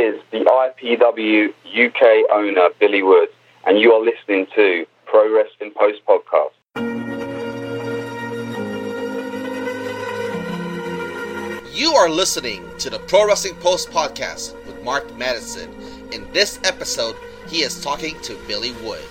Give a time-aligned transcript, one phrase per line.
[0.00, 3.28] is the IPW UK owner, Billy Wood,
[3.66, 6.56] and you are listening to Pro Wrestling Post Podcast.
[11.74, 15.70] You are listening to the Pro Wrestling Post Podcast with Mark Madison.
[16.12, 17.16] In this episode,
[17.48, 19.04] he is talking to Billy Wood.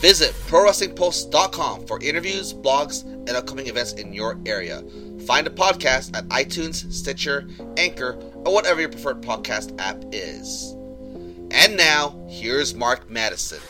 [0.00, 4.82] Visit ProWrestlingPost.com for interviews, blogs, and upcoming events in your area.
[5.28, 7.46] Find the podcast at iTunes, Stitcher,
[7.76, 10.72] Anchor, or whatever your preferred podcast app is.
[11.50, 13.60] And now, here's Mark Madison.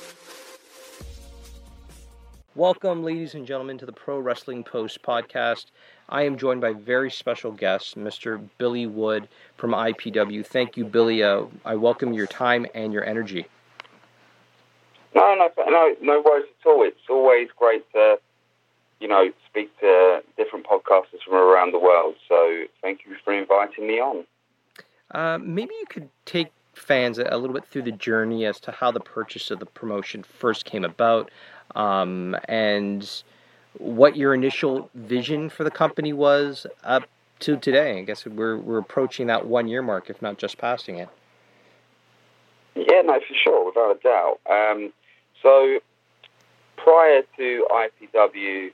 [2.54, 5.64] Welcome, ladies and gentlemen, to the Pro Wrestling Post podcast.
[6.08, 8.40] I am joined by very special guest, Mr.
[8.58, 10.46] Billy Wood from IPW.
[10.46, 11.24] Thank you, Billy.
[11.24, 13.48] Uh, I welcome your time and your energy.
[15.12, 16.84] No, no, no, no worries at all.
[16.84, 18.20] It's always great to
[19.00, 22.14] you know, speak to different podcasters from around the world.
[22.28, 24.24] So thank you for inviting me on.
[25.12, 28.90] Uh, maybe you could take fans a little bit through the journey as to how
[28.90, 31.30] the purchase of the promotion first came about
[31.74, 33.22] um, and
[33.78, 37.08] what your initial vision for the company was up
[37.40, 37.98] to today.
[37.98, 41.08] I guess we're, we're approaching that one year mark, if not just passing it.
[42.74, 44.38] Yeah, no, for sure, without a doubt.
[44.48, 44.92] Um,
[45.42, 45.78] so
[46.76, 48.70] prior to IPW,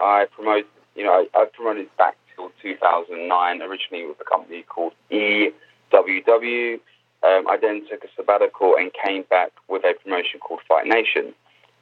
[0.00, 6.74] I promoted, you know, I, promoted back till 2009, originally with a company called EWW.
[7.22, 11.34] Um, I then took a sabbatical and came back with a promotion called Fight Nation,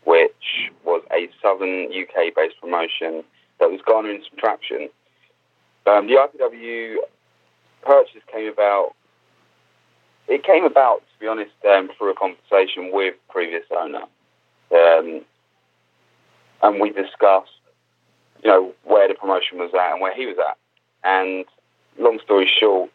[0.05, 3.25] which was a southern UK based promotion
[3.61, 4.89] that was garnering some traction.
[5.87, 6.97] Um, the IPW
[7.83, 8.93] purchase came about.
[10.27, 14.05] It came about, to be honest, um, through a conversation with previous owner,
[14.73, 15.21] um,
[16.63, 17.51] and we discussed
[18.45, 20.59] you know, where the promotion was at and where he was at.
[21.03, 21.45] And
[21.99, 22.91] long story short,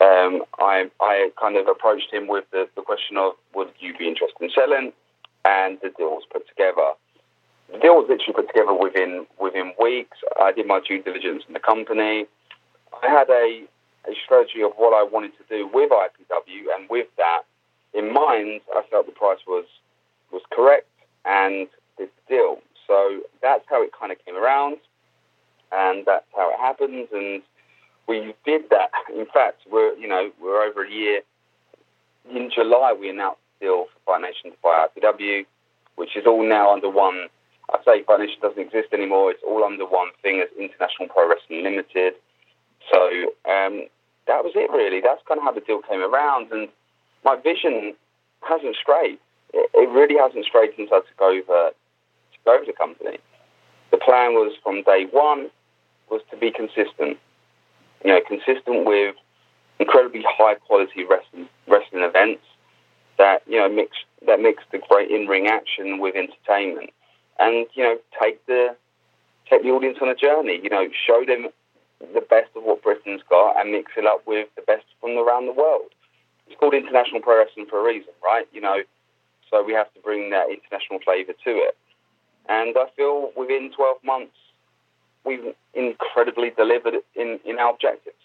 [0.00, 4.08] um, I, I kind of approached him with the, the question of, would you be
[4.08, 4.92] interested in selling?
[5.44, 6.92] And the deal was put together.
[7.72, 10.18] The deal was literally put together within within weeks.
[10.40, 12.26] I did my due diligence in the company.
[13.02, 13.64] I had a,
[14.10, 17.42] a strategy of what I wanted to do with IPW, and with that
[17.94, 19.64] in mind, I felt the price was
[20.30, 20.88] was correct
[21.24, 22.58] and the deal.
[22.90, 24.78] So that's how it kind of came around,
[25.70, 27.06] and that's how it happens.
[27.12, 27.40] And
[28.08, 28.90] we did that.
[29.16, 31.20] In fact, we're you know we're over a year.
[32.34, 35.46] In July, we announced the deal for Nation to buy IPW,
[35.94, 37.28] which is all now under one.
[37.72, 39.30] I say Nation doesn't exist anymore.
[39.30, 42.14] It's all under one thing as International Pro Wrestling Limited.
[42.92, 42.98] So
[43.46, 43.86] um,
[44.26, 45.00] that was it, really.
[45.00, 46.68] That's kind of how the deal came around, and
[47.24, 47.94] my vision
[48.42, 49.18] hasn't strayed.
[49.54, 51.70] It, it really hasn't strayed since I took over
[52.46, 53.18] over the company.
[53.90, 55.50] The plan was from day one
[56.10, 57.18] was to be consistent.
[58.04, 59.14] You know, consistent with
[59.78, 62.42] incredibly high quality wrestling wrestling events
[63.18, 63.96] that you know mix
[64.26, 66.90] that mix the great in ring action with entertainment,
[67.38, 68.76] and you know take the
[69.48, 70.60] take the audience on a journey.
[70.62, 71.48] You know, show them
[72.14, 75.46] the best of what Britain's got and mix it up with the best from around
[75.46, 75.92] the world.
[76.46, 78.46] It's called international pro wrestling for a reason, right?
[78.52, 78.82] You know,
[79.50, 81.76] so we have to bring that international flavour to it.
[82.48, 84.34] And I feel within 12 months,
[85.24, 88.16] we've incredibly delivered in, in our objectives.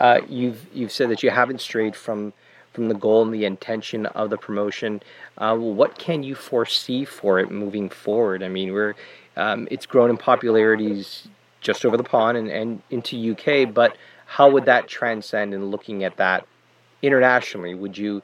[0.00, 2.32] Uh, you've you've said that you haven't strayed from
[2.72, 5.02] from the goal and the intention of the promotion.
[5.36, 8.42] Uh, what can you foresee for it moving forward?
[8.42, 8.94] I mean, we're
[9.36, 11.28] um, it's grown in popularities
[11.60, 16.04] just over the pond and, and into UK, but how would that transcend in looking
[16.04, 16.46] at that
[17.02, 17.74] internationally?
[17.74, 18.22] Would you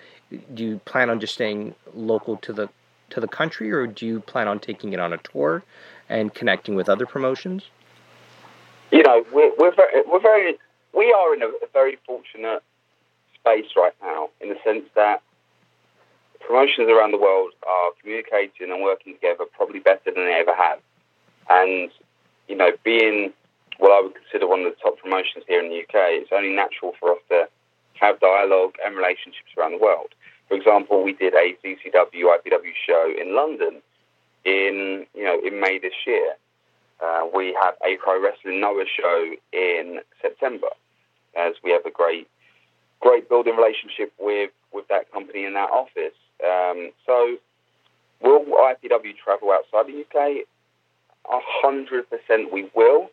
[0.55, 2.69] do you plan on just staying local to the
[3.11, 5.63] to the country, or do you plan on taking it on a tour
[6.09, 7.65] and connecting with other promotions?
[8.91, 10.59] You know, we're, we're very, we're very,
[10.95, 12.63] we are in a, a very fortunate
[13.35, 15.23] space right now in the sense that
[16.41, 20.79] promotions around the world are communicating and working together probably better than they ever have.
[21.51, 21.91] And,
[22.49, 23.33] you know, being
[23.79, 26.55] what I would consider one of the top promotions here in the UK, it's only
[26.55, 27.49] natural for us to
[27.95, 30.09] have dialogue and relationships around the world.
[30.49, 33.83] For example, we did a CCW IPW show in London
[34.45, 36.35] in you know in May this year.
[37.01, 40.69] Uh, we have a pro wrestling Noah show in September,
[41.37, 42.29] as we have a great
[43.01, 46.17] great building relationship with with that company in that office.
[46.45, 47.37] Um, so,
[48.23, 50.45] will IPW travel outside the UK?
[51.31, 53.11] A hundred percent, we will.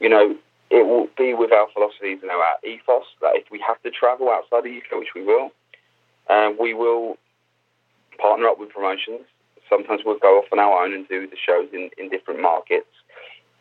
[0.00, 0.36] You know,
[0.70, 4.30] it will be with our philosophies and our ethos that if we have to travel
[4.30, 5.50] outside the UK, which we will,
[6.60, 7.16] we will
[8.18, 9.20] partner up with promotions.
[9.68, 12.86] Sometimes we'll go off on our own and do the shows in, in different markets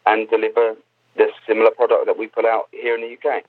[0.05, 0.75] and deliver
[1.15, 3.43] the similar product that we put out here in the UK.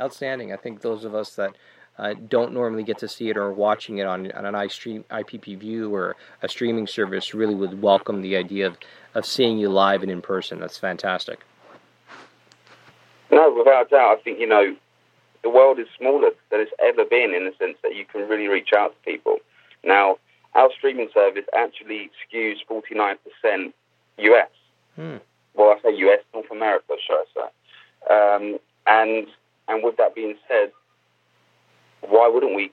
[0.00, 0.52] Outstanding.
[0.52, 1.54] I think those of us that
[1.98, 5.58] uh, don't normally get to see it or watching it on, on an iStream, IPP
[5.58, 8.76] View or a streaming service really would welcome the idea of,
[9.14, 10.58] of seeing you live and in person.
[10.58, 11.40] That's fantastic.
[13.30, 14.18] No, without doubt.
[14.18, 14.76] I think, you know,
[15.44, 18.48] the world is smaller than it's ever been in the sense that you can really
[18.48, 19.36] reach out to people.
[19.84, 20.16] Now,
[20.54, 23.72] our streaming service actually skews 49%
[24.18, 24.48] US.
[24.96, 25.16] Hmm.
[25.54, 28.14] Well, I say US, North America, should I say.
[28.14, 29.26] Um, and
[29.68, 30.72] and with that being said,
[32.00, 32.70] why wouldn't we,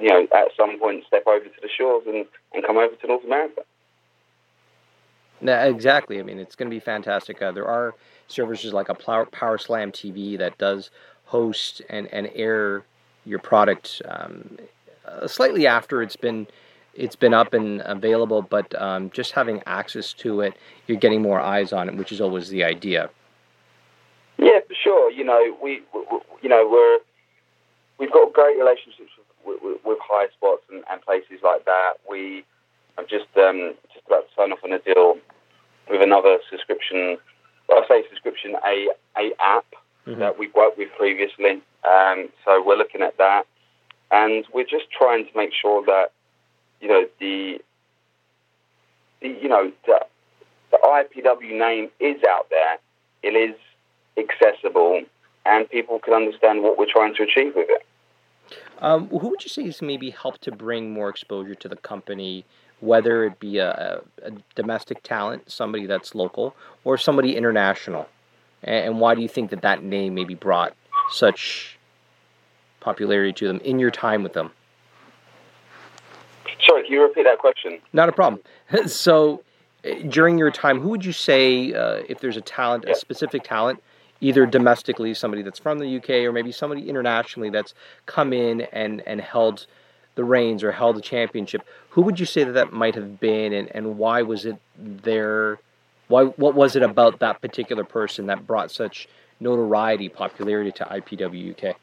[0.00, 3.06] you know, at some point step over to the shores and, and come over to
[3.06, 3.62] North America?
[5.40, 6.18] No, exactly.
[6.18, 7.42] I mean, it's going to be fantastic.
[7.42, 7.94] Uh, there are
[8.28, 10.90] services like a Power Slam TV that does
[11.34, 12.84] host and, and air
[13.24, 14.56] your product um,
[15.04, 16.46] uh, slightly after it's been
[16.94, 20.54] it's been up and available, but um, just having access to it,
[20.86, 23.10] you're getting more eyes on it, which is always the idea.
[24.38, 25.10] Yeah, for sure.
[25.10, 26.00] You know, we, we
[26.42, 26.98] you know we're
[27.98, 29.10] we've got great relationships
[29.44, 31.94] with, with, with Highspots and, and, places like that.
[32.08, 32.44] We
[32.96, 35.18] are just um, just about to sign off on a deal
[35.90, 37.18] with another subscription.
[37.68, 38.88] Well, I say subscription, a
[39.18, 39.66] a app
[40.06, 40.20] mm-hmm.
[40.20, 41.62] that we've worked with previously.
[41.84, 43.44] Um, so we're looking at that,
[44.10, 46.12] and we're just trying to make sure that
[46.80, 47.58] you know the,
[49.20, 50.00] the you know the,
[50.70, 52.78] the IPW name is out there.
[53.22, 53.56] It is
[54.16, 55.02] accessible,
[55.44, 57.84] and people can understand what we're trying to achieve with it.
[58.80, 62.44] Um, who would you say has maybe helped to bring more exposure to the company,
[62.80, 68.08] whether it be a, a domestic talent, somebody that's local, or somebody international?
[68.64, 70.74] And why do you think that that name maybe brought
[71.10, 71.78] such
[72.80, 74.50] popularity to them in your time with them?
[76.66, 77.78] Sorry, can you repeat that question?
[77.92, 78.42] Not a problem.
[78.86, 79.42] so,
[79.84, 83.42] eh, during your time, who would you say, uh, if there's a talent, a specific
[83.42, 83.82] talent,
[84.20, 87.74] either domestically, somebody that's from the UK, or maybe somebody internationally that's
[88.06, 89.66] come in and, and held
[90.14, 93.52] the reins or held the championship, who would you say that that might have been,
[93.52, 95.58] and, and why was it there?
[96.14, 99.08] Why, what was it about that particular person that brought such
[99.40, 101.74] notoriety, popularity to IPW UK?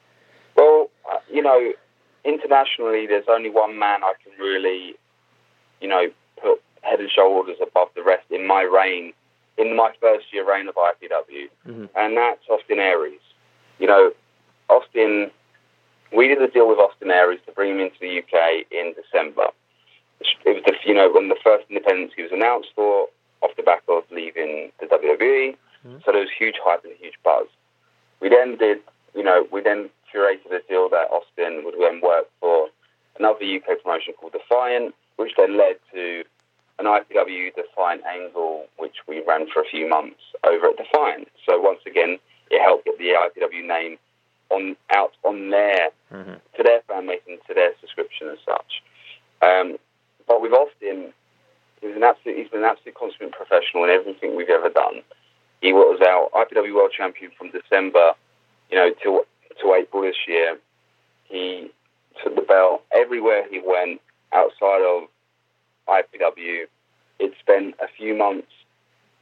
[0.55, 1.73] Well, uh, you know,
[2.23, 4.95] internationally, there's only one man I can really,
[5.81, 6.07] you know,
[6.41, 9.11] put head and shoulders above the rest in my reign,
[9.57, 11.85] in my first year reign of IPW, mm-hmm.
[11.97, 13.19] and that's Austin Aries.
[13.79, 14.13] You know,
[14.69, 15.29] Austin,
[16.15, 19.47] we did a deal with Austin Aries to bring him into the UK in December.
[20.45, 23.09] It was the, you know, when the first independence he was announced for,
[23.41, 25.55] off the back of leaving the WWE.
[25.85, 25.97] Mm-hmm.
[26.05, 27.47] So there was huge hype and a huge buzz.
[28.19, 28.79] We then did,
[29.15, 32.67] you know, we then curated a deal that Austin would then work for
[33.17, 36.23] another UK promotion called Defiant, which then led to
[36.79, 41.27] an IPW Defiant angle, which we ran for a few months over at Defiant.
[41.45, 42.17] So once again,
[42.49, 43.97] it helped get the IPW name
[44.49, 46.33] on out on their mm-hmm.
[46.57, 48.81] to their fan base and to their subscription as such.
[49.41, 49.77] Um,
[50.27, 51.13] but with Austin,
[51.81, 55.01] He's an absolute, he's been an absolute consummate professional in everything we've ever done.
[55.61, 58.13] He was our IPW World Champion from December,
[58.69, 59.21] you know, till
[59.61, 60.57] to April this year.
[61.25, 61.71] He
[62.23, 64.01] took the belt everywhere he went
[64.33, 65.07] outside of
[65.87, 66.65] IPW.
[67.19, 68.51] It spent a few months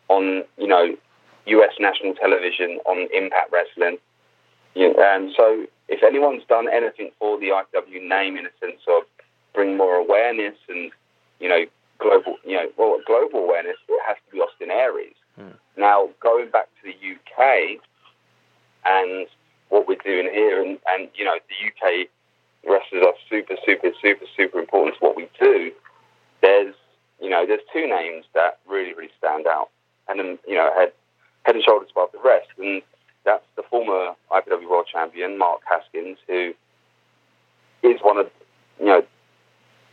[0.07, 0.95] on, you know,
[1.45, 3.97] US national television on Impact Wrestling.
[4.75, 9.03] And so, if anyone's done anything for the IPW name in a sense of
[9.53, 10.91] bring more awareness and,
[11.39, 11.65] you know,
[11.99, 15.15] global, you know, well, global awareness, it has to be Austin Aries.
[15.35, 15.55] Hmm.
[15.77, 17.79] Now, going back to the UK
[18.85, 19.27] and
[19.69, 22.07] what we're doing here, and, and you know, the UK
[22.65, 25.71] wrestlers are super, super, super, super important to what we do.
[26.41, 26.75] There's,
[27.21, 29.69] you know, there's two names that really, really stand out,
[30.07, 30.91] and then, you know, head
[31.43, 32.81] head and shoulders above the rest, and
[33.25, 36.53] that's the former IPW World Champion Mark Haskins, who
[37.83, 38.29] is one of,
[38.79, 39.03] you know,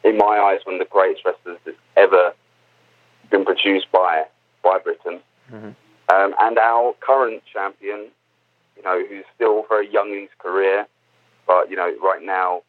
[0.07, 2.33] in my eyes, one of the greatest wrestlers that's ever
[3.31, 4.25] been produced by
[4.63, 5.21] by Britain.
[5.53, 5.71] Mm-hmm.
[6.09, 8.07] Um, and our current champion,
[8.77, 10.87] you know, who's still very young in his career,
[11.47, 12.63] but you know, right now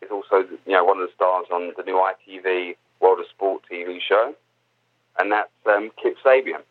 [0.00, 3.62] is also you know one of the stars on the new ITV World of Sport
[3.70, 4.34] TV show,
[5.18, 6.62] and that's um, Kip Sabian.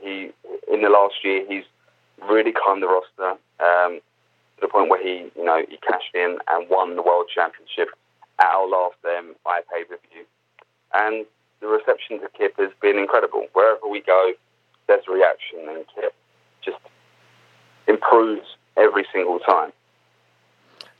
[0.00, 0.30] He
[0.72, 1.64] in the last year he's
[2.28, 4.00] really climbed the roster um,
[4.56, 7.88] to the point where he you know he cashed in and won the world championship
[8.38, 10.24] our last um, iPay review.
[10.94, 11.26] And
[11.60, 13.46] the reception to Kip has been incredible.
[13.52, 14.32] Wherever we go,
[14.86, 16.14] there's a reaction, and Kip
[16.64, 16.78] just
[17.86, 18.46] improves
[18.76, 19.72] every single time.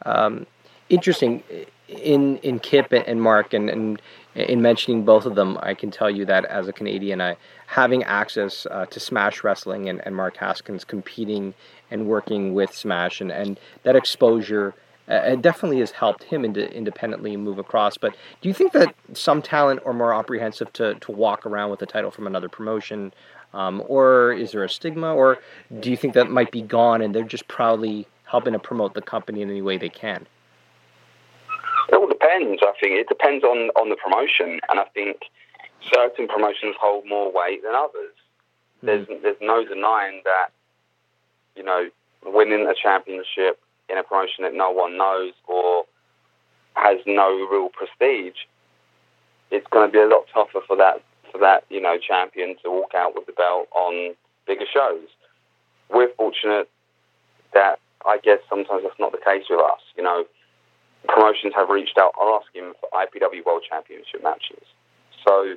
[0.04, 0.46] Um,
[0.88, 1.42] interesting
[1.88, 4.02] in in Kip and Mark and, and
[4.34, 7.36] in mentioning both of them, I can tell you that as a Canadian, I
[7.66, 11.54] having access uh, to Smash Wrestling and, and Mark Haskins competing
[11.90, 14.74] and working with Smash and, and that exposure
[15.12, 17.98] it definitely has helped him into independently move across.
[17.98, 21.82] But do you think that some talent are more apprehensive to, to walk around with
[21.82, 23.12] a title from another promotion?
[23.52, 25.14] Um, or is there a stigma?
[25.14, 25.38] Or
[25.80, 29.02] do you think that might be gone and they're just proudly helping to promote the
[29.02, 30.26] company in any way they can?
[31.88, 32.62] It all depends.
[32.62, 35.18] I think it depends on, on the promotion, and I think
[35.92, 38.14] certain promotions hold more weight than others.
[38.82, 38.86] Mm-hmm.
[38.86, 40.48] There's there's no denying that
[41.54, 41.88] you know
[42.24, 43.60] winning a championship
[43.92, 45.84] in a promotion that no one knows or
[46.74, 48.48] has no real prestige,
[49.50, 52.70] it's going to be a lot tougher for that for that you know champion to
[52.70, 54.14] walk out with the belt on
[54.46, 55.06] bigger shows.
[55.90, 56.68] We're fortunate
[57.52, 59.80] that I guess sometimes that's not the case with us.
[59.96, 60.24] You know,
[61.06, 64.64] promotions have reached out asking for IPW World Championship matches.
[65.26, 65.56] So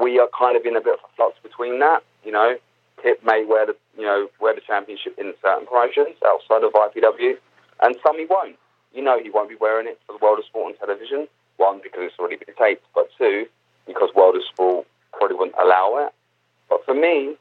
[0.00, 2.02] we are kind of in a bit of a flux between that.
[2.24, 2.56] You know,
[3.02, 7.36] Kip may wear the you know wear the championship in certain promotions outside of IPW,
[7.82, 8.56] and some he won't.
[8.92, 11.28] You know, he won't be wearing it for the World of Sport and Television.
[11.56, 13.46] One because it's already been taped, but two
[13.86, 16.12] because World of Sport probably wouldn't allow it.
[16.68, 17.34] But for me,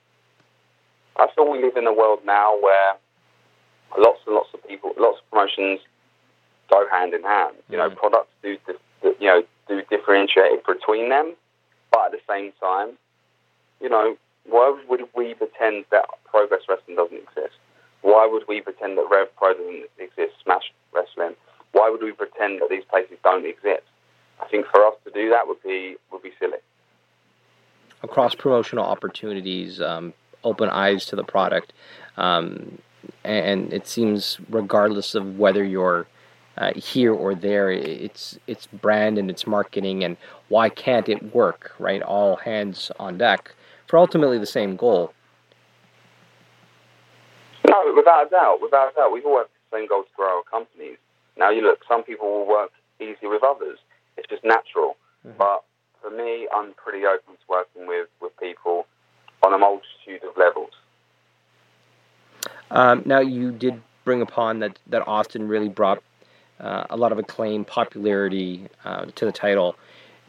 [1.17, 2.95] I feel we live in a world now where
[3.97, 5.79] lots and lots of people, lots of promotions
[6.69, 7.55] go hand in hand.
[7.69, 7.95] You know, mm.
[7.95, 8.57] products do,
[9.03, 11.33] you know, do differentiate between them,
[11.91, 12.97] but at the same time,
[13.81, 17.55] you know, why would we pretend that Progress Wrestling doesn't exist?
[18.01, 21.35] Why would we pretend that Rev Pro doesn't exist, Smash Wrestling?
[21.73, 23.83] Why would we pretend that these places don't exist?
[24.41, 26.59] I think for us to do that would be would be silly.
[28.03, 30.13] Across promotional opportunities, um,
[30.43, 31.73] open eyes to the product,
[32.15, 32.77] um,
[33.23, 36.05] and it seems regardless of whether you're
[36.57, 37.71] uh, here or there.
[37.71, 40.15] It's it's brand and it's marketing, and
[40.49, 41.73] why can't it work?
[41.79, 43.55] Right, all hands on deck
[43.87, 45.13] for ultimately the same goal.
[47.67, 50.37] No, without a doubt, without a doubt, we've all had the same goal to grow
[50.37, 50.97] our companies.
[51.37, 53.79] Now, you look, some people will work easier with others.
[54.17, 54.95] It's just natural.
[55.25, 55.37] Mm-hmm.
[55.37, 55.63] But
[56.01, 58.87] for me, I'm pretty open to working with, with people
[59.43, 60.71] on a multitude of levels.
[62.71, 66.01] Um, now, you did bring upon that, that Austin really brought
[66.59, 69.75] uh, a lot of acclaim, popularity uh, to the title.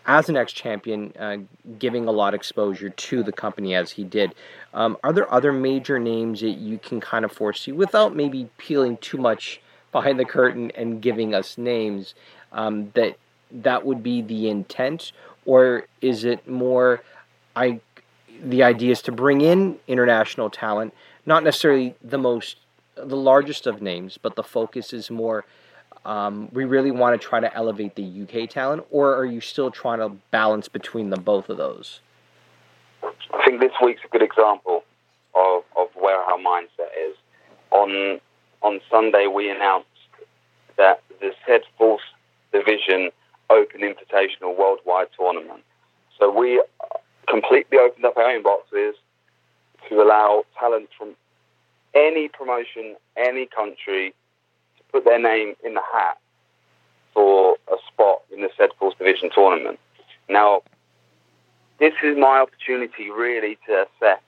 [0.08, 1.36] As an ex champion, uh,
[1.78, 4.34] giving a lot of exposure to the company as he did.
[4.72, 8.96] Um, are there other major names that you can kind of foresee without maybe peeling
[8.96, 9.60] too much
[9.92, 12.14] behind the curtain and giving us names
[12.52, 13.18] um, that
[13.50, 15.12] that would be the intent,
[15.44, 17.02] or is it more?
[17.54, 17.80] I
[18.42, 20.94] the idea is to bring in international talent,
[21.26, 22.56] not necessarily the most
[22.96, 25.44] the largest of names, but the focus is more
[26.04, 29.70] um, we really want to try to elevate the UK talent, or are you still
[29.70, 32.00] trying to balance between the both of those?
[33.02, 34.84] I think this week's a good example
[35.34, 37.16] of, of where our mindset is.
[37.70, 38.20] On
[38.62, 39.86] on Sunday, we announced
[40.76, 42.02] that the Said Force
[42.52, 43.10] Division
[43.50, 45.62] Open Invitational Worldwide Tournament.
[46.18, 46.62] So we
[47.28, 48.92] completely opened up our inboxes
[49.88, 51.14] to allow talent from
[51.94, 54.14] any promotion, any country
[54.92, 56.18] put their name in the hat
[57.14, 59.78] for a spot in the said Force Division tournament.
[60.28, 60.62] Now,
[61.78, 64.22] this is my opportunity really to assess,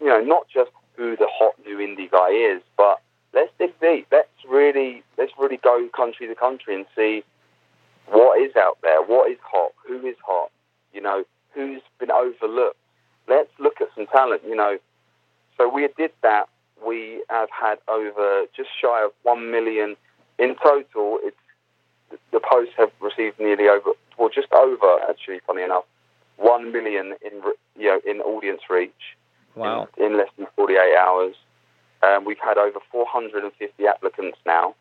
[0.00, 3.00] you know, not just who the hot new indie guy is, but
[3.32, 4.06] let's dig deep.
[4.10, 7.24] Let's really, let's really go country to country and see
[8.06, 10.50] what is out there, what is hot, who is hot,
[10.92, 12.76] you know, who's been overlooked.
[13.28, 14.78] Let's look at some talent, you know.
[15.56, 16.48] So we did that
[16.86, 19.96] we have had over just shy of one million
[20.38, 21.18] in total.
[21.22, 21.36] It's
[22.32, 25.84] the posts have received nearly over, well, just over actually, funny enough,
[26.36, 27.42] one million in
[27.78, 29.16] you know in audience reach.
[29.54, 29.88] Wow!
[29.96, 31.34] In, in less than forty eight hours,
[32.02, 34.74] um, we've had over four hundred and fifty applicants now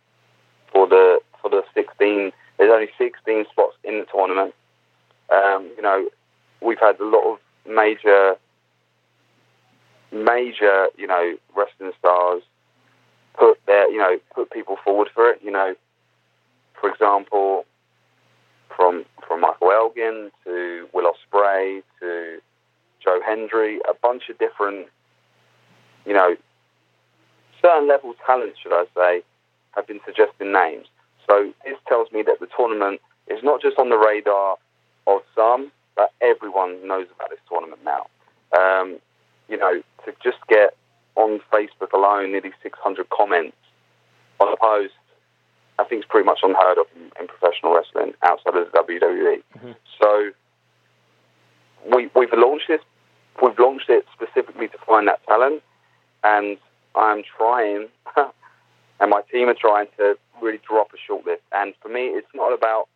[0.71, 2.31] for the for the sixteen.
[2.57, 4.53] There's only sixteen spots in the tournament.
[5.31, 6.09] Um, you know,
[6.61, 7.39] we've had a lot of
[7.69, 8.35] major
[10.11, 12.41] major, you know, wrestling stars
[13.37, 15.39] put their, you know, put people forward for it.
[15.43, 15.75] You know,
[16.79, 17.65] for example,
[18.75, 22.39] from from Michael Elgin to Will Ospreay to
[23.03, 24.87] Joe Hendry, a bunch of different,
[26.05, 26.35] you know,
[27.61, 29.23] certain level talents, should I say,
[29.71, 30.87] have been suggesting names.
[31.29, 34.57] So this tells me that the tournament is not just on the radar
[35.07, 38.07] of some, but everyone knows about this tournament now.
[38.57, 38.99] Um,
[39.49, 40.75] you know, to just get
[41.15, 43.57] on Facebook alone nearly 600 comments
[44.39, 44.93] on a post,
[45.79, 49.43] a think it's pretty much unheard of in, in professional wrestling outside of the WWE.
[49.57, 49.75] Mhm.
[49.99, 50.31] So
[51.93, 52.81] we we've launched this.
[53.41, 55.63] We've launched it specifically to find that talent,
[56.23, 56.57] and
[56.95, 57.87] I'm trying,
[58.99, 61.39] and my team are trying to really drop a shortlist.
[61.53, 62.87] And for me, it's not about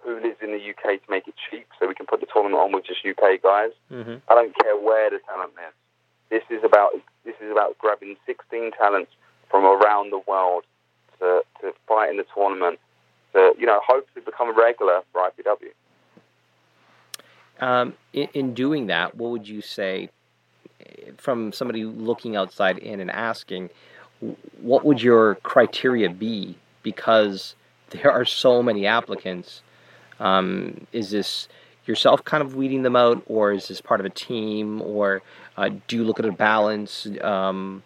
[0.00, 2.60] who lives in the UK to make it cheap, so we can put the tournament
[2.60, 3.70] on with just UK guys.
[3.90, 4.16] Mm-hmm.
[4.28, 5.74] I don't care where the talent lives.
[6.32, 6.92] This is about
[7.26, 9.12] this is about grabbing 16 talents
[9.50, 10.64] from around the world
[11.18, 12.80] to, to fight in the tournament
[13.34, 15.72] to you know hopefully become a regular for IPW.
[17.62, 20.08] Um, in, in doing that, what would you say
[21.18, 23.68] from somebody looking outside in and asking,
[24.60, 26.56] what would your criteria be?
[26.82, 27.54] Because
[27.90, 29.60] there are so many applicants.
[30.18, 31.48] Um, is this
[31.86, 35.22] yourself kind of weeding them out, or is this part of a team, or
[35.56, 37.06] uh, do you look at a balance?
[37.20, 37.82] Um,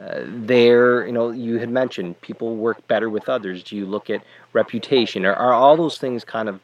[0.00, 3.62] uh, there, you know, you had mentioned people work better with others.
[3.62, 6.60] Do you look at reputation, or are all those things kind of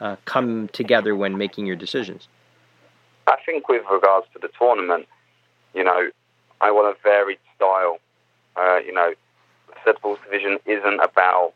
[0.00, 2.28] uh, come together when making your decisions?
[3.26, 5.06] I think with regards to the tournament,
[5.74, 6.10] you know,
[6.60, 7.98] I want a varied style.
[8.56, 9.12] Uh, you know,
[9.84, 11.52] the Falls division isn't about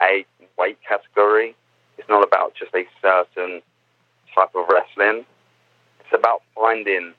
[0.00, 0.24] a
[0.56, 1.54] weight category.
[1.98, 3.60] It's not about just a certain
[4.34, 5.24] type of wrestling.
[6.00, 7.12] It's about finding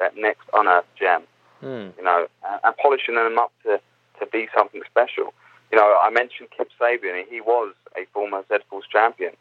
[0.00, 1.22] that next unearthed gem,
[1.60, 1.88] Hmm.
[1.96, 3.80] you know, and, and polishing them up to,
[4.20, 5.32] to be something special.
[5.72, 7.24] You know, I mentioned Kip Sabian.
[7.28, 9.32] He was a former Z Force champion.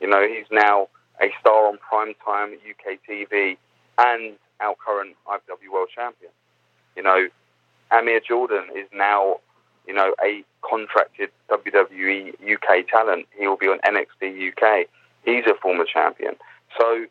[0.00, 0.88] You know, he's now
[1.22, 3.56] a star on primetime UK TV
[3.98, 6.30] and our current IPW World Champion.
[6.96, 7.28] You know,
[7.90, 9.36] Amir Jordan is now,
[9.86, 13.26] you know, a contracted WWE UK talent.
[13.38, 14.86] He will be on NXT UK.
[15.24, 16.34] He's a former champion.
[16.78, 17.06] So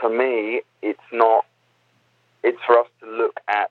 [0.00, 1.44] for me, it's not.
[2.42, 3.70] It's for us to look at,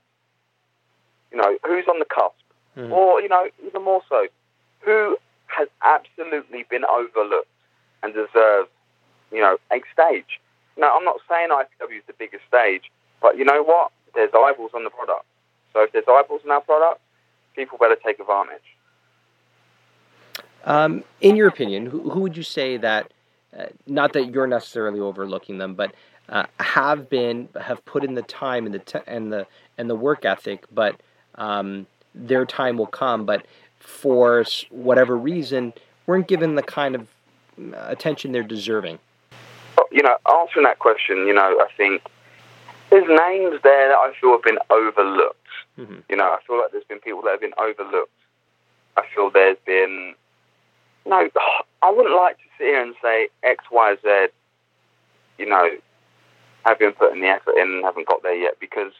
[1.32, 2.36] you know, who's on the cusp,
[2.78, 2.92] Mhm.
[2.92, 4.28] or you know, even more so,
[4.82, 7.48] who has absolutely been overlooked
[8.04, 8.70] and deserves,
[9.32, 10.40] you know, a stage.
[10.78, 13.92] Now, I'm not saying IPW is the biggest stage, but you know what?
[14.14, 15.25] There's eyeballs on the product.
[15.72, 17.02] So if there's eyeballs on our product,
[17.56, 18.75] people better take advantage.
[20.66, 23.12] Um, in your opinion, who, who would you say that,
[23.57, 25.94] uh, not that you're necessarily overlooking them, but
[26.29, 29.46] uh, have been have put in the time and the t- and the
[29.77, 30.96] and the work ethic, but
[31.35, 33.46] um, their time will come, but
[33.79, 35.74] for whatever reason,
[36.07, 37.07] weren't given the kind of
[37.59, 39.00] mm, attention they're deserving.
[39.91, 42.01] You know, answering that question, you know, I think
[42.89, 45.37] there's names there that I feel have been overlooked.
[45.77, 46.03] Mhm.
[46.09, 48.11] You know, I feel like there's been people that have been overlooked.
[48.98, 50.15] I feel there's been
[51.05, 51.29] no.
[51.81, 54.27] I wouldn't like to sit here and say X, Y, Z.
[55.37, 55.70] You know,
[56.65, 58.91] have been putting the effort in and haven't got there yet because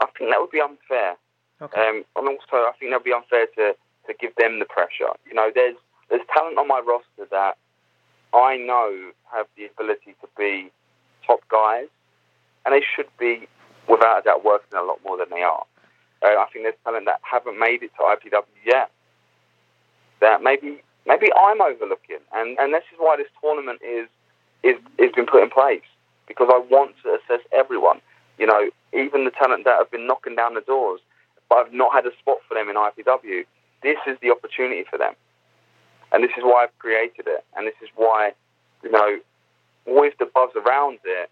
[0.00, 1.16] I think that would be unfair.
[1.60, 1.80] Okay.
[1.80, 3.74] Um, and also, I think that would be unfair to,
[4.06, 5.10] to give them the pressure.
[5.26, 5.76] You know, there's
[6.08, 7.56] there's talent on my roster that
[8.32, 10.70] I know have the ability to be
[11.26, 11.88] top guys,
[12.64, 13.48] and they should be,
[13.88, 15.64] without a doubt, working a lot more than they are.
[16.22, 18.90] Uh, I think there's talent that haven't made it to IPW yet.
[20.20, 24.06] That maybe maybe I'm overlooking, and, and this is why this tournament is
[24.62, 25.88] is is been put in place
[26.28, 28.00] because I want to assess everyone.
[28.38, 31.00] You know, even the talent that have been knocking down the doors,
[31.48, 33.44] but I've not had a spot for them in IPW.
[33.82, 35.14] This is the opportunity for them,
[36.12, 38.32] and this is why I've created it, and this is why,
[38.84, 39.18] you know,
[39.86, 41.30] with the buzz around it,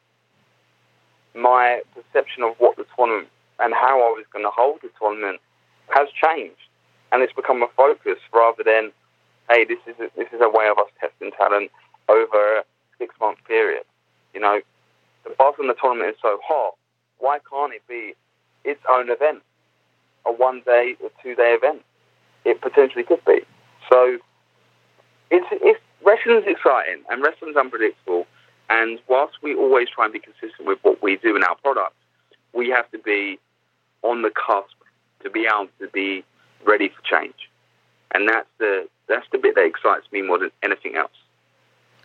[1.35, 5.41] my perception of what the tournament and how I was going to hold the tournament
[5.89, 6.61] has changed,
[7.13, 8.93] and it's become a focus rather than,
[9.51, 11.71] hey, this is a, this is a way of us testing talent
[12.09, 12.65] over a
[12.99, 13.85] six month period.
[14.35, 14.61] You know,
[15.25, 16.75] the the tournament is so hot.
[17.19, 18.15] Why can't it be
[18.65, 19.43] its own event,
[20.27, 21.83] a one day or two day event?
[22.45, 23.41] It potentially could be.
[23.91, 24.19] So
[25.31, 28.27] it's it's wrestling's exciting and wrestling's unpredictable.
[28.69, 31.95] And whilst we always try and be consistent with what we do in our product,
[32.53, 33.39] we have to be
[34.03, 34.75] on the cusp
[35.23, 36.25] to be able to be
[36.65, 37.49] ready for change.
[38.13, 41.13] And that's the that's the bit that excites me more than anything else.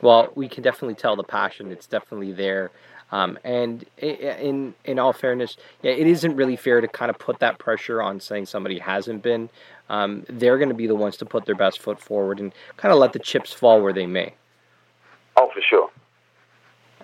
[0.02, 2.72] Well, we can definitely tell the passion; it's definitely there.
[3.12, 7.40] Um, and in in all fairness, yeah, it isn't really fair to kind of put
[7.40, 9.50] that pressure on saying somebody hasn't been.
[9.90, 12.94] Um, they're going to be the ones to put their best foot forward and kind
[12.94, 14.34] of let the chips fall where they may.
[15.36, 15.90] Oh, for sure.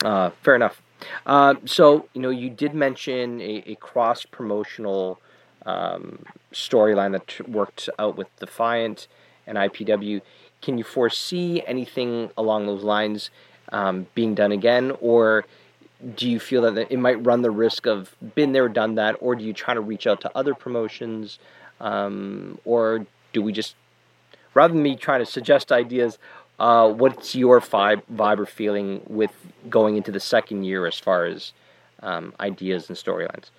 [0.04, 0.82] Uh, fair enough.
[1.26, 5.20] Uh, so you know, you did mention a, a cross promotional
[5.68, 9.08] um, storyline that worked out with Defiant
[9.46, 10.22] and IPW.
[10.62, 13.30] Can you foresee anything along those lines
[13.72, 15.46] um, being done again, or
[16.16, 19.36] do you feel that it might run the risk of been there, done that, or
[19.36, 21.38] do you try to reach out to other promotions,
[21.82, 23.76] um, or do we just
[24.54, 26.18] rather than me trying to suggest ideas,
[26.60, 29.32] uh, what's your vibe, vibe or feeling with
[29.70, 31.52] going into the second year as far as
[32.02, 33.52] um, ideas and storylines?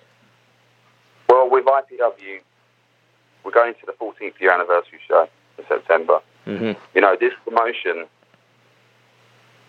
[1.49, 2.39] With IPW,
[3.43, 6.19] we're going to the 14th year anniversary show in September.
[6.45, 6.79] Mm-hmm.
[6.93, 8.05] You know, this promotion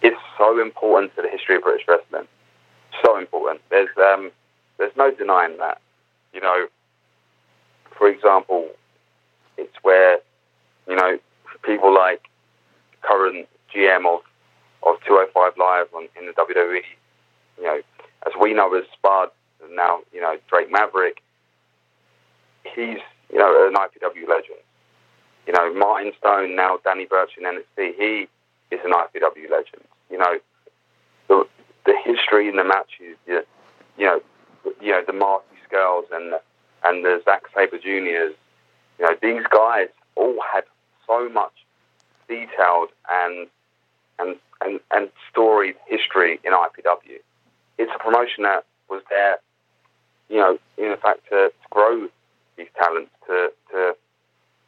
[0.03, 2.27] is so important to the history of British wrestling.
[3.05, 3.61] So important.
[3.71, 4.31] There's um,
[4.79, 5.81] there's no denying that.
[6.33, 6.67] You know,
[7.97, 8.69] for example,
[9.57, 10.19] it's where
[10.89, 11.19] you know
[11.63, 12.23] people like
[13.03, 14.21] current GM of
[14.83, 16.81] of 205 Live on, in the WWE,
[17.59, 17.81] you know,
[18.27, 19.29] as we know as Spud,
[19.73, 21.23] now you know Drake Maverick.
[22.75, 22.99] He's
[23.33, 24.59] you know an IPW legend.
[25.47, 27.95] You know Martin Stone now Danny Burch in NXT.
[27.97, 28.29] He
[28.71, 29.83] is an IPW legend.
[30.11, 30.39] You know
[31.29, 31.47] the
[31.87, 33.17] the history in the matches.
[33.27, 33.43] You,
[33.97, 34.21] you know
[34.81, 36.35] you know the Marty Scurlls and
[36.85, 38.35] and the Zack Sabre Juniors.
[38.99, 40.65] You know these guys all had
[41.07, 41.53] so much
[42.29, 43.49] detailed and
[44.19, 47.19] and and, and storied history in IPW.
[47.79, 49.39] It's a promotion that was there,
[50.29, 52.09] you know, in fact, to, to grow
[52.61, 53.97] these talents, to, to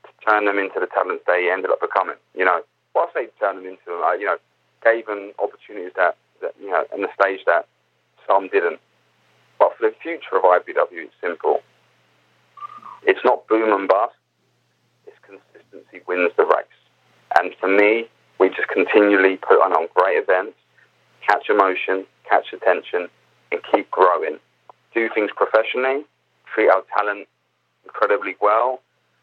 [0.03, 2.17] to turn them into the talents they ended up becoming.
[2.35, 2.61] You know,
[2.95, 4.37] well, I say turn them into, uh, you know,
[4.85, 7.67] gave them opportunities that, that you know, and the stage that
[8.27, 8.81] some didn't.
[9.59, 11.61] But for the future of IPW, it's simple.
[13.05, 14.15] It's not boom and bust.
[15.07, 16.79] It's consistency wins the race.
[17.39, 20.57] And for me, we just continually put on, on great events,
[21.27, 23.09] catch emotion, catch attention,
[23.51, 24.39] and keep growing.
[24.95, 26.05] Do things professionally,
[26.53, 27.29] treat our talent
[27.85, 28.81] incredibly well,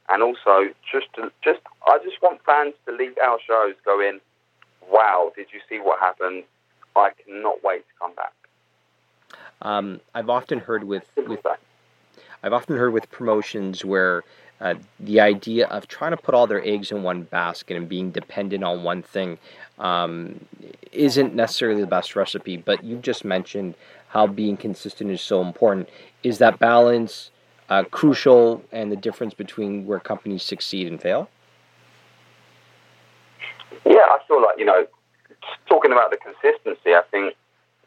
[0.10, 4.20] and also just to, just I just want fans to leave our shows going,
[4.92, 6.44] "Wow, did you see what happened?
[6.96, 8.34] I cannot wait to come back."
[9.62, 11.46] Um, I've often heard with, with
[12.44, 14.24] I've often heard with promotions where
[14.62, 18.12] uh, the idea of trying to put all their eggs in one basket and being
[18.12, 19.38] dependent on one thing
[19.78, 20.46] um,
[20.92, 22.58] isn't necessarily the best recipe.
[22.58, 23.76] But you just mentioned
[24.10, 25.90] how being consistent is so important.
[26.24, 27.32] Is that balance
[27.70, 31.30] uh, crucial and the difference between where companies succeed and fail?
[33.86, 34.88] Yeah, I feel like, you know,
[35.68, 37.36] talking about the consistency, I think,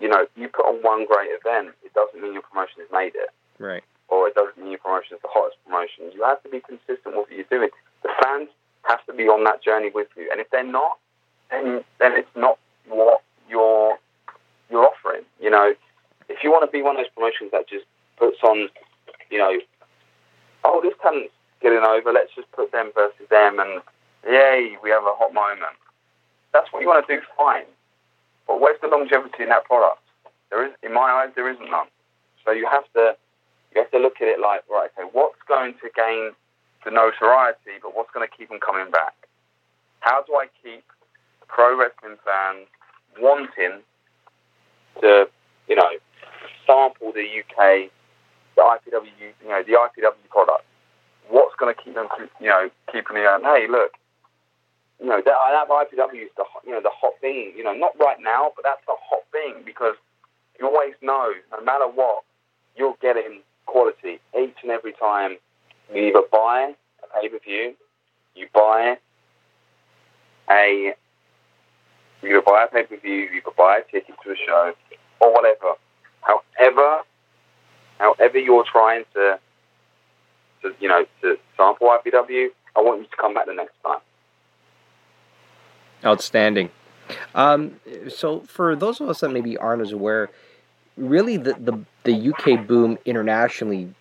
[0.01, 3.15] you know, you put on one great event, it doesn't mean your promotion has made
[3.15, 3.31] it.
[3.59, 3.85] Right.
[4.09, 6.11] Or it doesn't mean your promotion is the hottest promotion.
[6.15, 7.71] You have to be consistent with what you're doing.
[8.03, 8.49] The fans
[8.85, 10.29] have to be on that journey with you.
[10.31, 10.99] And if they're not,
[11.51, 13.97] then then it's not what you're
[14.71, 15.23] you're offering.
[15.41, 15.75] You know,
[16.29, 17.85] if you want to be one of those promotions that just
[18.17, 18.69] puts on,
[19.31, 19.53] you know,
[20.65, 23.83] oh, this talent's getting over, let's just put them versus them, and
[24.25, 25.79] yay, we have a hot moment.
[26.53, 27.65] That's what you want to do, fine.
[28.47, 30.03] But where's the longevity in that product?
[30.51, 31.87] There is, in my eyes, there isn't none.
[32.45, 33.17] So you have to,
[33.75, 36.33] you have to look at it like, right, okay, what's going to gain
[36.85, 39.15] the notoriety, but what's going to keep them coming back?
[40.01, 40.85] How do I keep
[41.47, 42.67] pro wrestling fans
[43.21, 43.81] wanting
[45.01, 45.29] to,
[45.69, 45.91] you know,
[46.67, 47.91] sample the UK,
[48.63, 50.65] the IPW, you know, the IPW product?
[51.29, 52.09] What's going to keep them,
[52.41, 53.43] you know, keeping me on?
[53.43, 53.93] Hey, look,
[55.01, 57.53] you know, that, that IPW is the, you know, the hot thing.
[57.57, 59.95] You know, not right now, but that's the hot thing because
[60.59, 62.23] you always know, no matter what,
[62.77, 65.37] you're getting quality each and every time.
[65.93, 67.75] You either buy a pay per view,
[68.35, 68.97] you buy
[70.51, 70.95] a,
[72.23, 74.73] you either buy a pay per view, you either buy a ticket to a show,
[75.21, 75.75] or whatever.
[76.21, 77.03] However,
[78.03, 79.39] however you're trying to,
[80.63, 84.01] to you know, to sample IPW, I want you to come back the next time.
[86.05, 86.71] Outstanding.
[87.35, 87.77] Um,
[88.09, 90.31] so, for those of us that maybe aren't as aware,
[90.97, 93.95] really the, the, the UK boom internationally,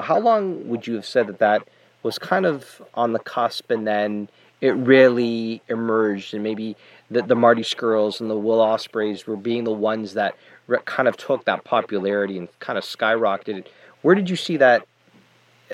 [0.00, 1.68] how long would you have said that that
[2.02, 4.28] was kind of on the cusp and then
[4.60, 6.76] it really emerged and maybe
[7.10, 10.34] the, the Marty Scurlls and the Will Ospreays were being the ones that
[10.78, 13.58] kind of took that popularity and kind of skyrocketed.
[13.58, 13.68] it.
[14.02, 14.86] Where did you see that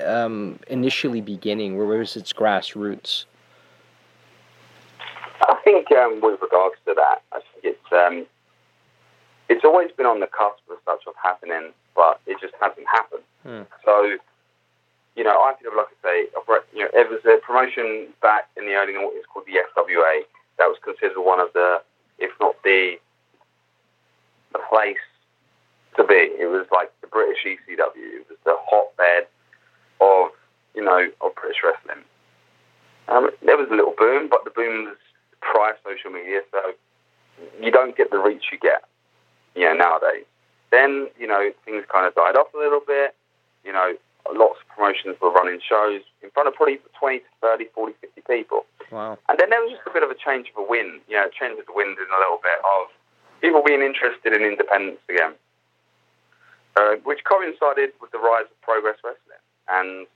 [0.05, 1.77] um, initially beginning?
[1.77, 3.25] Where was its grassroots?
[5.41, 8.25] I think um, with regards to that, I think it's um,
[9.49, 13.23] it's always been on the cusp of such of happening, but it just hasn't happened.
[13.43, 13.61] Hmm.
[13.85, 14.17] So,
[15.15, 16.27] you know, I feel like I say,
[16.73, 20.21] you know, it was a promotion back in the early noughties called the FWA
[20.57, 21.81] that was considered one of the,
[22.19, 22.95] if not the,
[24.53, 24.97] the place
[25.97, 26.31] to be.
[26.39, 28.21] It was like the British ECW.
[28.21, 29.27] It was the hotbed
[29.99, 30.31] of,
[30.75, 32.03] you know, of British wrestling.
[33.07, 34.97] Um, there was a little boom, but the boom was
[35.41, 36.59] prior to social media, so
[37.61, 38.83] you don't get the reach you get,
[39.55, 40.25] you know, nowadays.
[40.71, 43.15] Then, you know, things kind of died off a little bit.
[43.63, 43.95] You know,
[44.35, 48.21] lots of promotions were running shows in front of probably 20 to 30, 40, 50
[48.27, 48.65] people.
[48.91, 49.17] Wow.
[49.29, 51.27] And then there was just a bit of a change of a wind, you know,
[51.27, 52.91] a change of the wind in a little bit of
[53.41, 55.33] people being interested in independence again,
[56.75, 60.07] uh, which coincided with the rise of Progress Wrestling and,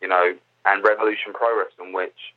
[0.00, 0.34] you know,
[0.64, 2.34] and Revolution Pro Wrestling, which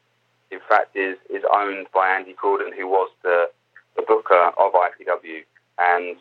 [0.52, 3.50] in fact is, is owned by Andy Quildan, who was the,
[3.96, 5.44] the booker of IPW.
[5.80, 6.18] And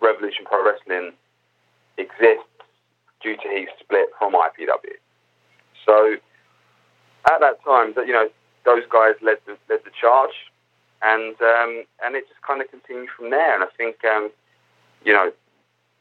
[0.00, 1.12] Revolution Pro Wrestling
[1.98, 2.44] exists
[3.22, 4.96] due to his split from IPW.
[5.86, 6.16] So
[7.26, 8.28] at that time, you know,
[8.64, 10.34] those guys led the, led the charge,
[11.02, 13.54] and um, and it just kind of continued from there.
[13.54, 14.30] And I think um,
[15.04, 15.32] you know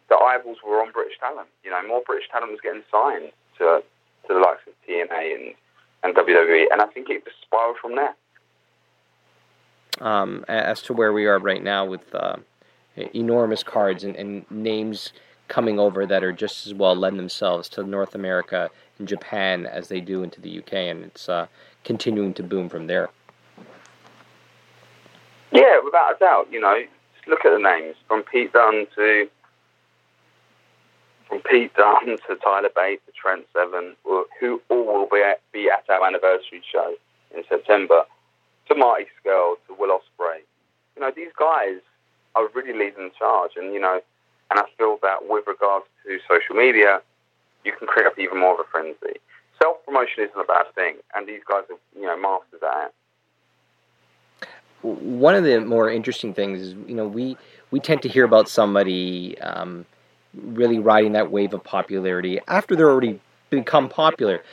[0.10, 1.48] the eyeballs were on British talent.
[1.64, 3.84] You know, more British talent was getting signed to
[4.28, 5.54] to the likes of TNA and
[6.04, 8.16] and WWE, and I think it just spiraled from there.
[10.00, 12.38] Um, as to where we are right now with uh,
[13.14, 15.12] enormous cards and, and names
[15.50, 19.90] coming over that are just as well lend themselves to North America and Japan as
[19.90, 21.48] they do into the UK, and it's uh,
[21.84, 23.10] continuing to boom from there.
[25.52, 26.48] Yeah, without a doubt.
[26.52, 26.84] You know,
[27.16, 29.28] just look at the names from Pete Dunne to
[31.28, 35.70] from Pete Dunne to Tyler Bate to Trent Seven, who all will be at, be
[35.70, 36.96] at our anniversary show
[37.36, 38.04] in September,
[38.68, 40.42] to Marty Scurll, to Will Ospreay.
[40.96, 41.78] You know, these guys
[42.36, 44.02] are really leading the charge, and you know,
[44.50, 47.02] and I feel that with regards to social media,
[47.64, 49.20] you can create up even more of a frenzy.
[49.62, 52.94] Self promotion isn't a bad thing, and these guys are you know masters at it
[54.82, 57.38] one of the more interesting things is you know we
[57.72, 59.86] we tend to hear about somebody um,
[60.34, 64.44] really riding that wave of popularity after they're already become popular.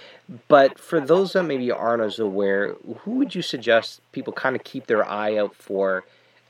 [0.48, 4.64] But for those that maybe aren't as aware, who would you suggest people kind of
[4.64, 6.04] keep their eye out for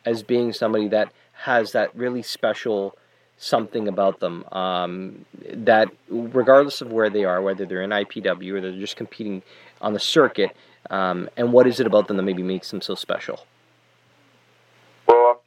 [0.04, 2.96] as being somebody that has that really special
[3.38, 8.60] something about them um, that regardless of where they are, whether they're in IPW or
[8.62, 9.42] they're just competing
[9.82, 10.56] on the circuit,
[10.88, 13.44] um, and what is it about them that maybe makes them so special?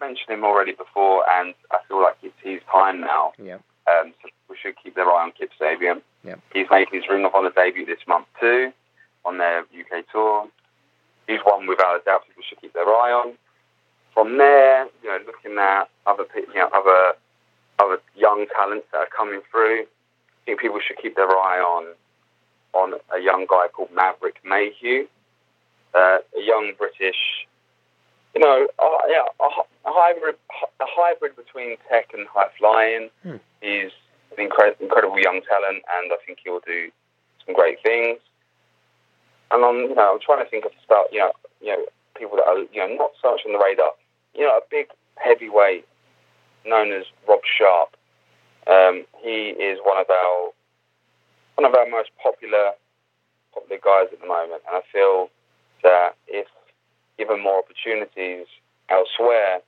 [0.10, 3.34] Mentioned him already before, and I feel like it's his time now.
[3.38, 3.60] Yeah.
[3.86, 6.02] Um, so we should keep their eye on Kip Sabian.
[6.24, 6.34] Yeah.
[6.52, 8.74] He's making his Ring of Honor debut this month too,
[9.24, 10.48] on their UK tour.
[11.28, 13.34] He's one without a doubt people should keep their eye on.
[14.16, 17.14] From there, you know, looking at other you know, other
[17.78, 21.94] other young talents that are coming through, I think people should keep their eye on
[22.74, 25.06] on a young guy called Maverick Mayhew,
[25.94, 27.46] uh, a young British
[28.36, 29.46] you know, uh, yeah, a,
[29.90, 30.36] a, hybrid,
[30.80, 33.10] a hybrid between tech and high flying.
[33.24, 33.38] Hmm.
[33.62, 33.92] He's
[34.38, 36.92] an incredible, incredible young talent, and I think he'll do
[37.46, 38.20] some great things.
[39.52, 42.38] And I'm, you know, I'm trying to think of start, you know, you know, people
[42.38, 43.92] that are, you know, not so much on the radar.
[44.36, 45.86] You know, a big heavyweight
[46.66, 47.96] known as Rob Sharp.
[48.68, 50.52] Um, he is one of our
[51.56, 52.72] one of our most popular
[53.54, 55.30] popular guys at the moment, and I feel
[55.82, 56.48] that if
[57.20, 58.48] given more opportunities
[58.90, 59.60] elsewhere,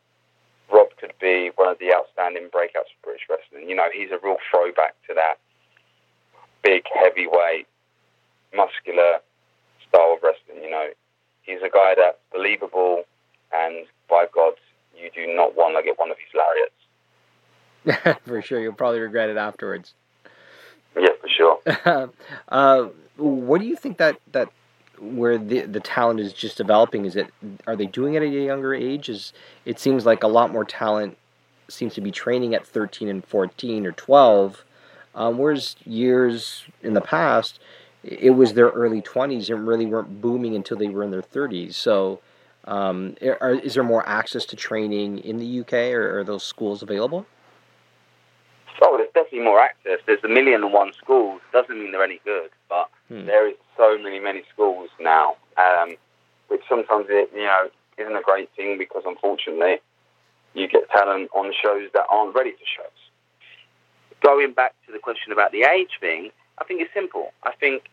[0.72, 3.70] Rob could be one of the outstanding breakouts for British wrestling.
[3.70, 5.36] You know, he's a real throwback to that
[6.64, 7.68] big, heavyweight,
[8.56, 9.20] muscular
[9.88, 10.64] style of wrestling.
[10.64, 10.88] You know,
[11.44, 13.04] he's a guy that's believable,
[13.52, 14.54] and by God,
[14.96, 18.20] you do not want to get one of his lariats.
[18.26, 19.94] for sure, you'll probably regret it afterwards.
[20.96, 21.60] Yeah, for sure.
[22.48, 22.88] uh,
[23.18, 24.50] what do you think that that
[25.02, 27.06] where the the talent is just developing?
[27.06, 27.28] Is it
[27.68, 29.10] are they doing it at a younger age?
[29.10, 29.34] Is
[29.66, 31.18] it seems like a lot more talent
[31.68, 34.66] seems to be training at 13 and 14 or 12,
[35.16, 37.60] um, whereas years in the past
[38.04, 41.74] it was their early 20s and really weren't booming until they were in their 30s.
[41.74, 42.20] So.
[42.64, 46.84] Um, are, is there more access to training in the UK, or are those schools
[46.84, 47.26] available?
[48.84, 50.00] Oh, there's definitely more access.
[50.06, 51.42] There's a million and one schools.
[51.52, 53.26] Doesn't mean they're any good, but hmm.
[53.26, 55.96] there is so many, many schools now, um,
[56.48, 59.78] which sometimes it, you know isn't a great thing because unfortunately
[60.54, 63.00] you get talent on shows that aren't ready for shows.
[64.24, 67.32] Going back to the question about the age thing, I think it's simple.
[67.44, 67.84] I think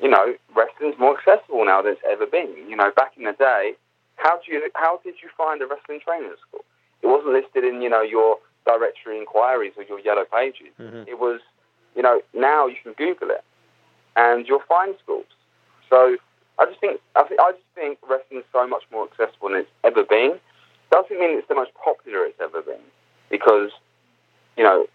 [0.00, 2.54] you know wrestling's more accessible now than it's ever been.
[2.68, 3.74] You know, back in the day,
[4.16, 6.64] how do you how did you find a wrestling training school?
[7.02, 10.74] It wasn't listed in you know your directory inquiries or your yellow pages.
[10.80, 11.08] Mm-hmm.
[11.08, 11.40] It was,
[11.94, 13.44] you know, now you can Google it
[14.16, 15.26] and you'll find schools.
[15.88, 16.16] So
[16.58, 19.58] I just think I, think, I just think wrestling is so much more accessible than
[19.60, 20.40] it's ever been.
[20.90, 22.82] Doesn't mean it's the most popular it's ever been
[23.30, 23.70] because
[24.56, 24.86] you know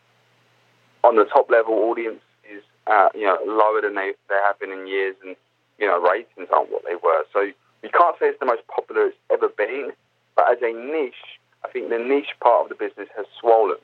[1.04, 4.72] on the top level audience is uh, you know lower than they, they have been
[4.72, 5.36] in years, and
[5.80, 7.24] you know ratings aren't what they were.
[7.32, 9.92] So you can't say it's the most popular it's ever been,
[10.36, 13.78] but as a niche, I think the niche part of the business has swollen,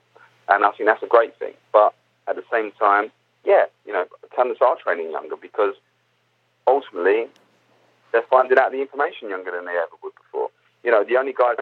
[0.49, 1.53] and I think that's a great thing.
[1.71, 1.93] But
[2.27, 3.11] at the same time,
[3.47, 4.05] yeah, you know,
[4.35, 5.73] talents are training younger because
[6.67, 7.27] ultimately,
[8.11, 10.49] they're finding out the information younger than they ever would before.
[10.83, 11.53] You know, the only guy,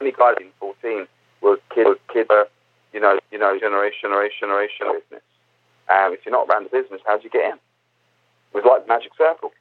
[0.00, 1.06] only guy in 14
[1.40, 2.44] was kid, was kid, uh,
[2.92, 5.22] you know, you know, generation, generation, generation business.
[5.88, 7.54] Um, if you're not around the business, how do you get in?
[7.54, 9.52] It was like magic circle.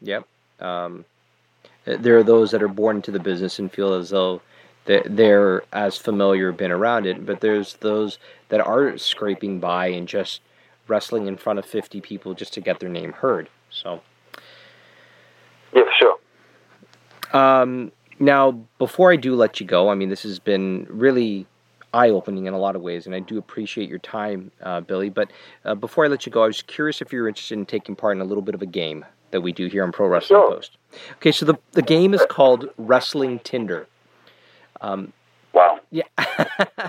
[0.00, 0.26] Yep.
[0.60, 1.04] Um,
[1.84, 4.40] there are those that are born into the business and feel as though
[4.88, 10.40] they're as familiar, been around it, but there's those that are scraping by and just
[10.88, 13.48] wrestling in front of 50 people just to get their name heard.
[13.70, 14.00] So,
[15.74, 16.16] yeah, sure.
[17.32, 21.46] Um, now, before I do let you go, I mean, this has been really
[21.92, 25.10] eye opening in a lot of ways, and I do appreciate your time, uh, Billy.
[25.10, 25.30] But
[25.64, 28.16] uh, before I let you go, I was curious if you're interested in taking part
[28.16, 30.54] in a little bit of a game that we do here on Pro Wrestling sure.
[30.54, 30.78] Post.
[31.16, 33.86] Okay, so the, the game is called Wrestling Tinder.
[34.80, 35.12] Um,
[35.52, 35.80] wow.
[35.90, 36.04] Yeah.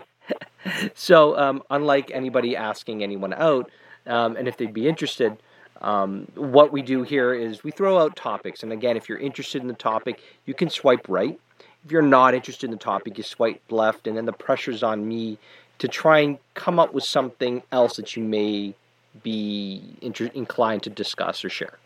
[0.96, 3.70] so, um, unlike anybody asking anyone out,
[4.06, 5.38] um, and if they'd be interested,
[5.82, 8.64] um, what we do here is we throw out topics.
[8.64, 11.40] And again, if you're interested in the topic, you can swipe right.
[11.86, 15.08] If you're not interested in the topic, you swipe left, and then the pressure's on
[15.08, 15.38] me
[15.78, 18.76] to try and come up with something else that you may
[19.24, 21.78] be inter- inclined to discuss or share.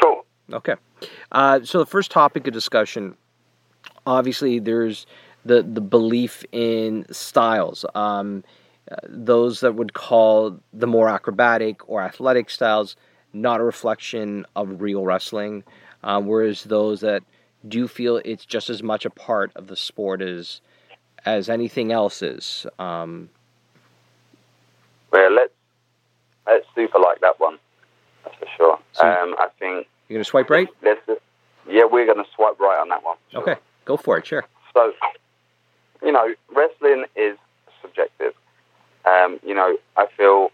[0.00, 0.24] Cool.
[0.52, 0.74] Okay.
[1.32, 3.16] Uh, so the first topic of discussion,
[4.06, 5.06] obviously, there's
[5.44, 7.84] the the belief in styles.
[7.94, 8.44] Um,
[8.90, 12.96] uh, those that would call the more acrobatic or athletic styles
[13.32, 15.64] not a reflection of real wrestling,
[16.02, 17.22] uh, whereas those that
[17.68, 20.60] do feel it's just as much a part of the sport as
[21.26, 22.66] as anything else is.
[22.78, 23.28] Um,
[25.12, 25.52] well, let's
[26.46, 27.58] let's super like that one.
[28.24, 28.78] That's for sure.
[28.92, 30.68] So um, I think you're gonna swipe right.
[30.82, 31.00] Let's,
[31.68, 33.16] yeah, we're gonna swipe right on that one.
[33.30, 33.42] Sure.
[33.42, 33.56] Okay,
[33.90, 34.26] go for it.
[34.26, 34.44] Sure.
[34.74, 34.92] So,
[36.02, 37.36] you know, wrestling is
[37.82, 38.34] subjective.
[39.04, 40.50] Um, you know, I feel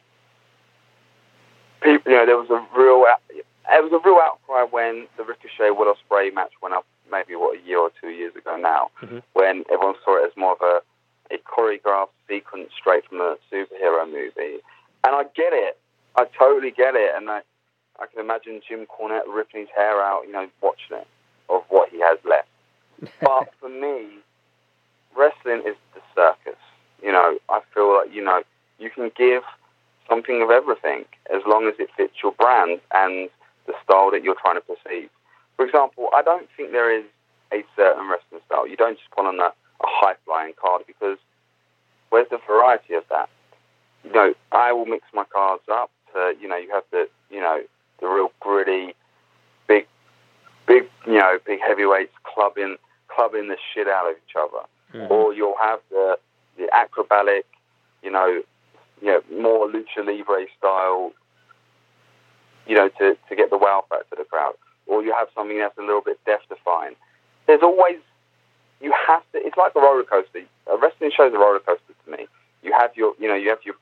[1.83, 2.13] people.
[2.13, 3.05] You know, there was a real.
[3.69, 7.59] It was a real outcry when the Ricochet Will Ospreay match went up, maybe what
[7.59, 9.19] a year or two years ago now, mm-hmm.
[9.33, 14.07] when everyone saw it as more of a, a choreographed sequence straight from a superhero
[14.07, 14.63] movie.
[15.03, 15.79] And I get it.
[16.15, 17.11] I totally get it.
[17.17, 17.41] And I,
[17.99, 21.09] I can imagine Jim Cornette ripping his hair out, you know, watching it
[21.49, 22.49] of what he has left.
[23.21, 24.07] but for me,
[25.17, 26.61] wrestling is the circus.
[27.03, 28.43] You know, I feel like, you know,
[28.79, 29.43] you can give
[30.09, 31.05] something of everything
[31.35, 33.29] as long as it fits your brand and
[33.67, 35.09] the style that you're trying to perceive.
[35.57, 37.05] For example, I don't think there is
[37.53, 38.67] a certain wrestling style.
[38.67, 41.19] You don't just put on a, a high flying card because
[42.11, 43.29] where's the variety of that?
[44.05, 47.41] You know, I will mix my cards up to, you know, you have the, you
[47.41, 47.63] know,
[48.01, 48.95] the real gritty,
[49.67, 49.87] big,
[50.67, 52.77] big, you know, big heavyweights clubbing,
[53.17, 54.65] clubbing the shit out of each other.
[54.95, 55.13] Mm-hmm.
[55.13, 56.19] Or you'll have the,
[56.59, 57.47] the acrobatic,
[58.03, 58.43] you know,
[59.03, 61.13] you know, more lucha libre style,
[62.67, 64.55] you know, to, to get the wow factor to the crowd.
[64.87, 66.95] Or you have something that's a little bit death defying.
[67.47, 67.97] There's always,
[68.81, 70.41] you have to, it's like a roller coaster.
[70.73, 72.27] A wrestling show is a roller coaster to me.
[72.63, 73.75] You have your, you know, you have your,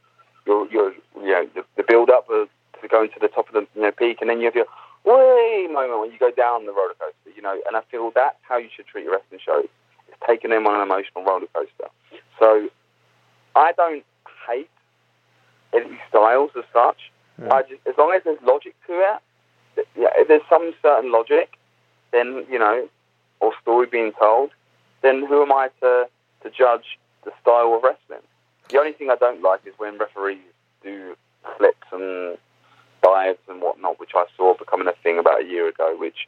[0.47, 2.49] your, your you know, the, the build up of,
[2.83, 4.67] to going to the top of the you know, peak, and then you have your
[5.05, 8.39] way moment when you go down the roller coaster, you know, and I feel that's
[8.43, 9.69] how you should treat your wrestling shows.
[10.09, 11.89] It's taking them on an emotional roller coaster.
[12.39, 12.69] So
[13.55, 14.05] I don't
[14.49, 14.71] hate
[15.73, 17.11] any styles as such.
[17.41, 17.53] Mm.
[17.53, 21.59] I just, as long as there's logic to it, yeah, if there's some certain logic,
[22.13, 22.89] then you know,
[23.41, 24.51] or story being told,
[25.03, 26.07] then who am I to
[26.43, 28.25] to judge the style of wrestling?
[28.69, 30.39] The only thing I don't like is when referees
[30.83, 31.17] do
[31.57, 32.39] flips and
[33.05, 36.27] dives and whatnot, which I saw becoming a thing about a year ago, which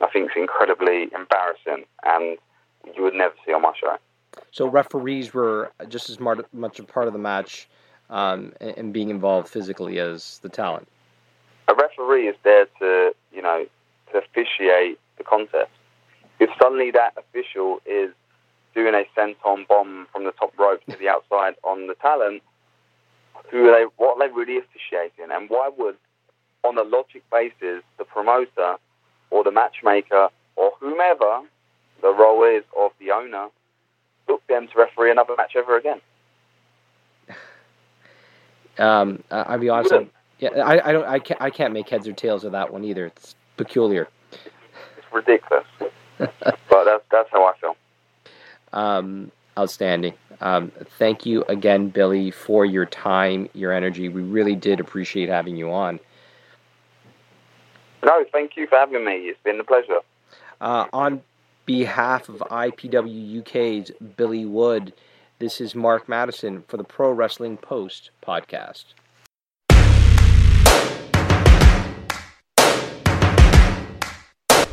[0.00, 2.36] I think is incredibly embarrassing and
[2.94, 3.96] you would never see on my show.
[4.50, 7.68] So referees were just as much a part of the match
[8.10, 10.88] um, and being involved physically as the talent.
[11.68, 13.66] A referee is there to, you know,
[14.12, 15.70] to officiate the contest.
[16.38, 18.10] If suddenly that official is
[18.74, 22.42] doing a senton bomb from the top rope to the outside on the talent,
[23.50, 23.86] who are they?
[23.96, 25.32] What are they really officiating?
[25.32, 25.96] And why would,
[26.66, 28.76] on a logic basis, the promoter
[29.30, 31.42] or the matchmaker or whomever
[32.02, 33.48] the role is of the owner
[34.26, 36.00] book them to referee another match ever again?
[38.78, 39.92] Um, I'll be honest.
[39.92, 40.06] I,
[40.38, 41.06] yeah, I, I don't.
[41.06, 41.40] I can't.
[41.40, 43.06] I can't make heads or tails of that one either.
[43.06, 44.06] It's peculiar.
[44.32, 45.64] It's ridiculous,
[46.18, 47.76] but that's that's how I feel.
[48.74, 50.12] Um, outstanding.
[50.42, 54.10] Um, thank you again, Billy, for your time, your energy.
[54.10, 55.98] We really did appreciate having you on.
[58.06, 59.14] No, thank you for having me.
[59.14, 59.98] It's been a pleasure.
[60.60, 61.22] Uh, on
[61.66, 64.92] behalf of IPW UK's Billy Wood.
[65.40, 68.84] This is Mark Madison for the Pro Wrestling Post podcast.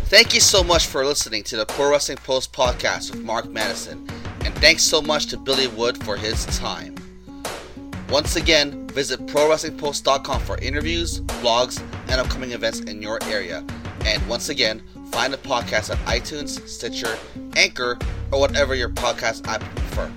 [0.06, 4.08] Thank you so much for listening to the Pro Wrestling Post podcast with Mark Madison,
[4.46, 6.96] and thanks so much to Billy Wood for his time.
[8.10, 11.82] Once again, visit ProWrestlingPost.com for interviews, blogs,
[12.14, 13.66] and upcoming events in your area.
[14.06, 17.18] And once again, find the podcast on iTunes, Stitcher,
[17.56, 17.98] Anchor,
[18.32, 20.12] or whatever your podcast app prefer.